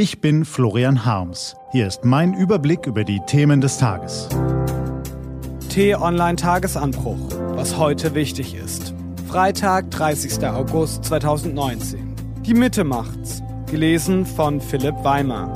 [0.00, 1.56] Ich bin Florian Harms.
[1.72, 4.28] Hier ist mein Überblick über die Themen des Tages.
[5.70, 7.32] T-Online-Tagesanbruch.
[7.56, 8.94] Was heute wichtig ist.
[9.26, 10.46] Freitag, 30.
[10.46, 12.14] August 2019.
[12.46, 13.42] Die Mitte macht's.
[13.66, 15.52] Gelesen von Philipp Weimer.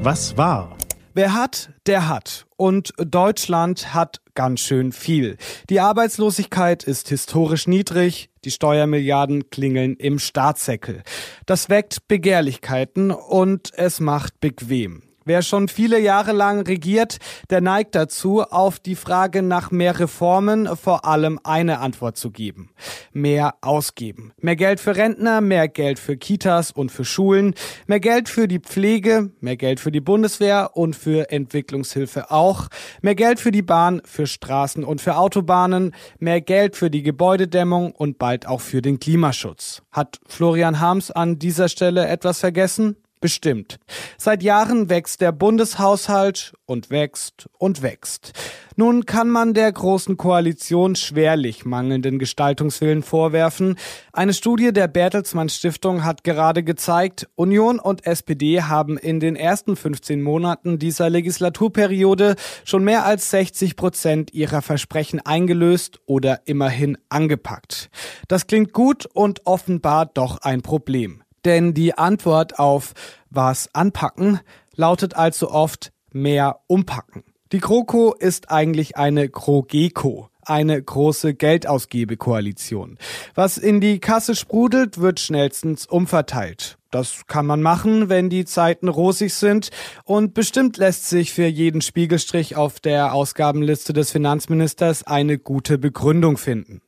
[0.00, 0.78] Was war?
[1.12, 2.47] Wer hat, der hat.
[2.58, 5.36] Und Deutschland hat ganz schön viel.
[5.70, 11.04] Die Arbeitslosigkeit ist historisch niedrig, die Steuermilliarden klingeln im Staatssäckel.
[11.46, 15.07] Das weckt Begehrlichkeiten und es macht bequem.
[15.28, 17.18] Wer schon viele Jahre lang regiert,
[17.50, 22.70] der neigt dazu, auf die Frage nach mehr Reformen vor allem eine Antwort zu geben.
[23.12, 24.32] Mehr ausgeben.
[24.40, 27.54] Mehr Geld für Rentner, mehr Geld für Kitas und für Schulen,
[27.86, 32.68] mehr Geld für die Pflege, mehr Geld für die Bundeswehr und für Entwicklungshilfe auch,
[33.02, 37.92] mehr Geld für die Bahn, für Straßen und für Autobahnen, mehr Geld für die Gebäudedämmung
[37.92, 39.82] und bald auch für den Klimaschutz.
[39.92, 42.96] Hat Florian Harms an dieser Stelle etwas vergessen?
[43.20, 43.80] Bestimmt.
[44.16, 48.32] Seit Jahren wächst der Bundeshaushalt und wächst und wächst.
[48.76, 53.76] Nun kann man der Großen Koalition schwerlich mangelnden Gestaltungswillen vorwerfen.
[54.12, 59.74] Eine Studie der Bertelsmann Stiftung hat gerade gezeigt, Union und SPD haben in den ersten
[59.74, 67.90] 15 Monaten dieser Legislaturperiode schon mehr als 60 Prozent ihrer Versprechen eingelöst oder immerhin angepackt.
[68.28, 71.24] Das klingt gut und offenbar doch ein Problem.
[71.44, 72.94] Denn die Antwort auf
[73.30, 74.40] was anpacken
[74.74, 77.24] lautet allzu oft mehr umpacken.
[77.52, 82.98] Die GroKo ist eigentlich eine GroGeco, eine große Geldausgebekoalition.
[83.34, 86.77] Was in die Kasse sprudelt, wird schnellstens umverteilt.
[86.90, 89.68] Das kann man machen, wenn die Zeiten rosig sind
[90.04, 96.38] und bestimmt lässt sich für jeden Spiegelstrich auf der Ausgabenliste des Finanzministers eine gute Begründung
[96.38, 96.80] finden.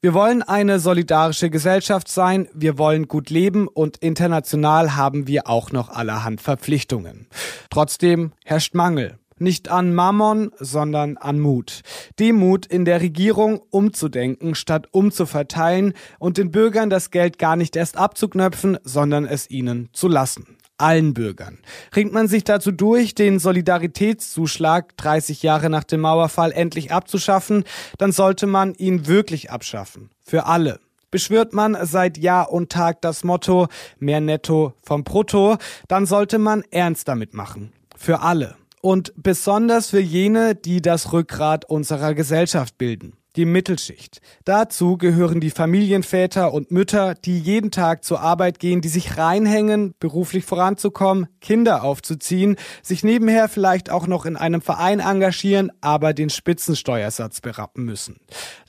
[0.00, 5.70] Wir wollen eine solidarische Gesellschaft sein, wir wollen gut leben und international haben wir auch
[5.70, 7.28] noch allerhand Verpflichtungen.
[7.70, 9.18] Trotzdem herrscht Mangel.
[9.38, 11.82] Nicht an Mammon, sondern an Mut.
[12.20, 17.74] Dem Mut in der Regierung umzudenken, statt umzuverteilen und den Bürgern das Geld gar nicht
[17.74, 20.56] erst abzuknöpfen, sondern es ihnen zu lassen.
[20.78, 21.58] Allen Bürgern.
[21.94, 27.64] Ringt man sich dazu durch, den Solidaritätszuschlag 30 Jahre nach dem Mauerfall endlich abzuschaffen,
[27.98, 30.10] dann sollte man ihn wirklich abschaffen.
[30.24, 30.80] Für alle.
[31.10, 33.68] Beschwört man seit Jahr und Tag das Motto
[33.98, 37.72] mehr Netto vom Brutto, dann sollte man ernst damit machen.
[37.96, 43.14] Für alle und besonders für jene, die das Rückgrat unserer Gesellschaft bilden.
[43.34, 44.20] Die Mittelschicht.
[44.44, 49.94] Dazu gehören die Familienväter und Mütter, die jeden Tag zur Arbeit gehen, die sich reinhängen,
[50.00, 56.28] beruflich voranzukommen, Kinder aufzuziehen, sich nebenher vielleicht auch noch in einem Verein engagieren, aber den
[56.28, 58.18] Spitzensteuersatz berappen müssen.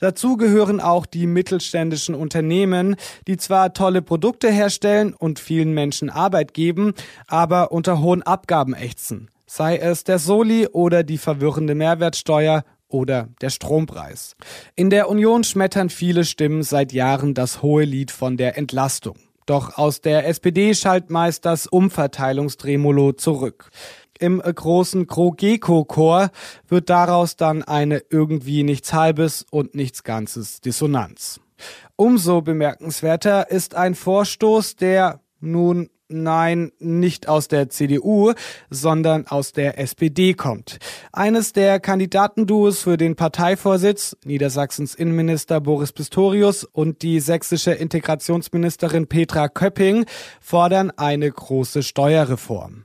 [0.00, 6.54] Dazu gehören auch die mittelständischen Unternehmen, die zwar tolle Produkte herstellen und vielen Menschen Arbeit
[6.54, 6.94] geben,
[7.26, 13.50] aber unter hohen Abgaben ächzen sei es der Soli oder die verwirrende Mehrwertsteuer oder der
[13.50, 14.36] Strompreis.
[14.74, 19.16] In der Union schmettern viele Stimmen seit Jahren das hohe Lied von der Entlastung.
[19.46, 23.70] Doch aus der SPD schallt meist das Umverteilungsdremolo zurück.
[24.18, 26.30] Im großen GroGeco-Chor
[26.68, 31.40] wird daraus dann eine irgendwie nichts Halbes und nichts Ganzes Dissonanz.
[31.96, 38.32] Umso bemerkenswerter ist ein Vorstoß, der nun Nein, nicht aus der CDU,
[38.70, 40.78] sondern aus der SPD kommt.
[41.12, 49.48] Eines der Kandidatenduos für den Parteivorsitz, Niedersachsens Innenminister Boris Pistorius und die sächsische Integrationsministerin Petra
[49.48, 50.06] Köpping,
[50.40, 52.84] fordern eine große Steuerreform.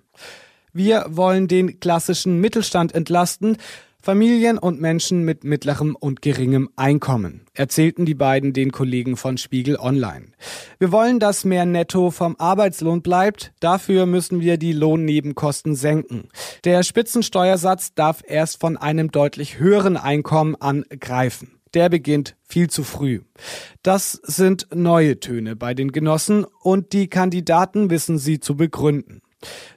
[0.73, 3.57] Wir wollen den klassischen Mittelstand entlasten,
[4.03, 9.77] Familien und Menschen mit mittlerem und geringem Einkommen, erzählten die beiden den Kollegen von Spiegel
[9.77, 10.25] Online.
[10.79, 13.53] Wir wollen, dass mehr Netto vom Arbeitslohn bleibt.
[13.59, 16.29] Dafür müssen wir die Lohnnebenkosten senken.
[16.63, 21.59] Der Spitzensteuersatz darf erst von einem deutlich höheren Einkommen an greifen.
[21.75, 23.21] Der beginnt viel zu früh.
[23.83, 29.21] Das sind neue Töne bei den Genossen und die Kandidaten wissen sie zu begründen.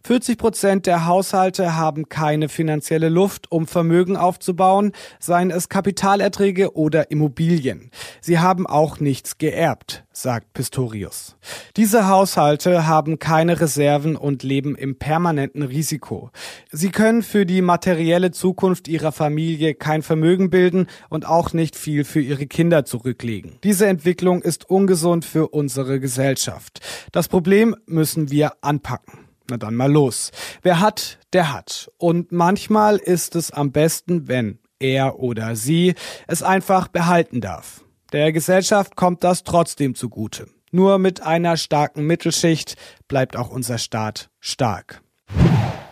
[0.03, 7.11] 40 Prozent der Haushalte haben keine finanzielle Luft, um Vermögen aufzubauen, seien es Kapitalerträge oder
[7.11, 7.91] Immobilien.
[8.21, 11.37] Sie haben auch nichts geerbt, sagt Pistorius.
[11.77, 16.31] Diese Haushalte haben keine Reserven und leben im permanenten Risiko.
[16.71, 22.05] Sie können für die materielle Zukunft ihrer Familie kein Vermögen bilden und auch nicht viel
[22.05, 23.59] für ihre Kinder zurücklegen.
[23.65, 26.81] Diese Entwicklung ist ungesund für unsere Gesellschaft.
[27.13, 29.24] Das Problem müssen wir anpacken.
[29.51, 30.31] Na dann mal los.
[30.63, 31.91] Wer hat, der hat.
[31.99, 35.95] Und manchmal ist es am besten, wenn er oder sie
[36.27, 37.85] es einfach behalten darf.
[38.13, 40.47] Der Gesellschaft kommt das trotzdem zugute.
[40.71, 42.77] Nur mit einer starken Mittelschicht
[43.07, 45.03] bleibt auch unser Staat stark.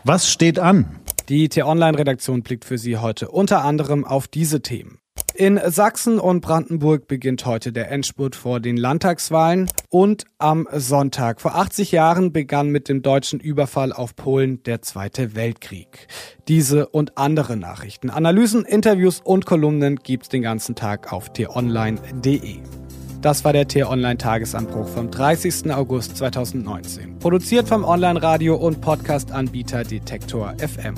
[0.04, 1.00] Was steht an?
[1.28, 5.01] Die T-Online-Redaktion blickt für Sie heute unter anderem auf diese Themen.
[5.34, 11.54] In Sachsen und Brandenburg beginnt heute der Endspurt vor den Landtagswahlen und am Sonntag vor
[11.54, 16.06] 80 Jahren begann mit dem deutschen Überfall auf Polen der Zweite Weltkrieg.
[16.48, 22.81] Diese und andere Nachrichten, Analysen, Interviews und Kolumnen gibt's den ganzen Tag auf t-online.de.
[23.22, 25.72] Das war der T-Online-Tagesanbruch vom 30.
[25.72, 27.20] August 2019.
[27.20, 30.96] Produziert vom Online-Radio- und Podcast-Anbieter Detektor FM.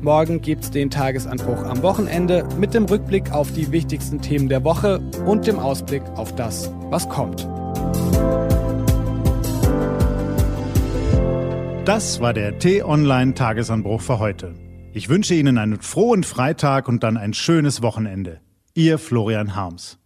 [0.00, 5.00] Morgen gibt's den Tagesanbruch am Wochenende mit dem Rückblick auf die wichtigsten Themen der Woche
[5.26, 7.46] und dem Ausblick auf das, was kommt.
[11.84, 14.54] Das war der T-Online-Tagesanbruch für heute.
[14.94, 18.40] Ich wünsche Ihnen einen frohen Freitag und dann ein schönes Wochenende.
[18.72, 19.98] Ihr Florian Harms.